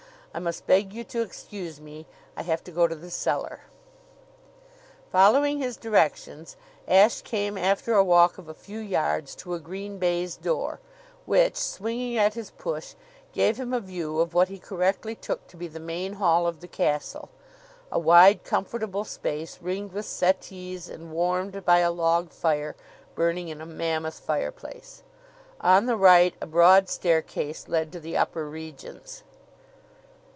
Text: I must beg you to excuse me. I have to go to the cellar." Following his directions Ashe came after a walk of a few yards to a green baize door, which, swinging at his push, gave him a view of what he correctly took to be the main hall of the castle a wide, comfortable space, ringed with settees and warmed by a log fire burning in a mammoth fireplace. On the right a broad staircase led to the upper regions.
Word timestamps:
I 0.33 0.39
must 0.39 0.65
beg 0.65 0.93
you 0.93 1.03
to 1.03 1.21
excuse 1.23 1.81
me. 1.81 2.05
I 2.37 2.43
have 2.43 2.63
to 2.63 2.71
go 2.71 2.87
to 2.87 2.95
the 2.95 3.11
cellar." 3.11 3.63
Following 5.11 5.59
his 5.59 5.75
directions 5.75 6.55
Ashe 6.87 7.21
came 7.21 7.57
after 7.57 7.93
a 7.93 8.01
walk 8.05 8.37
of 8.37 8.47
a 8.47 8.53
few 8.53 8.79
yards 8.79 9.35
to 9.43 9.53
a 9.55 9.59
green 9.59 9.97
baize 9.97 10.37
door, 10.37 10.79
which, 11.25 11.57
swinging 11.57 12.17
at 12.17 12.35
his 12.35 12.49
push, 12.51 12.95
gave 13.33 13.59
him 13.59 13.73
a 13.73 13.81
view 13.81 14.21
of 14.21 14.33
what 14.33 14.47
he 14.47 14.57
correctly 14.57 15.15
took 15.15 15.47
to 15.47 15.57
be 15.57 15.67
the 15.67 15.81
main 15.81 16.13
hall 16.13 16.47
of 16.47 16.61
the 16.61 16.67
castle 16.69 17.27
a 17.91 17.99
wide, 17.99 18.45
comfortable 18.45 19.03
space, 19.03 19.59
ringed 19.61 19.91
with 19.91 20.05
settees 20.05 20.87
and 20.87 21.11
warmed 21.11 21.65
by 21.65 21.79
a 21.79 21.91
log 21.91 22.31
fire 22.31 22.77
burning 23.15 23.49
in 23.49 23.59
a 23.59 23.65
mammoth 23.65 24.19
fireplace. 24.21 25.03
On 25.59 25.87
the 25.87 25.97
right 25.97 26.35
a 26.39 26.47
broad 26.47 26.87
staircase 26.87 27.67
led 27.67 27.91
to 27.91 27.99
the 27.99 28.15
upper 28.15 28.47
regions. 28.49 29.23